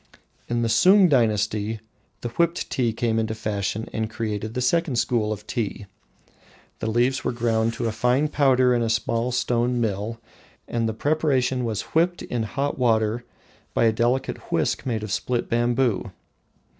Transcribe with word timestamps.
In 0.47 0.63
the 0.63 0.67
Sung 0.67 1.09
dynasty 1.09 1.79
the 2.21 2.29
whipped 2.29 2.71
tea 2.71 2.91
came 2.91 3.19
into 3.19 3.35
fashion 3.35 3.87
and 3.93 4.09
created 4.09 4.55
the 4.55 4.59
second 4.61 4.95
school 4.95 5.31
of 5.31 5.45
Tea. 5.45 5.85
The 6.79 6.89
leaves 6.89 7.23
were 7.23 7.31
ground 7.31 7.73
to 7.75 7.91
fine 7.91 8.27
powder 8.27 8.73
in 8.73 8.81
a 8.81 8.89
small 8.89 9.31
stone 9.31 9.79
mill, 9.79 10.19
and 10.67 10.89
the 10.89 10.95
preparation 10.95 11.65
was 11.65 11.83
whipped 11.93 12.23
in 12.23 12.41
hot 12.41 12.79
water 12.79 13.25
by 13.75 13.83
a 13.83 13.93
delicate 13.93 14.51
whisk 14.51 14.87
made 14.87 15.03
of 15.03 15.11
split 15.11 15.47
bamboo. 15.47 16.09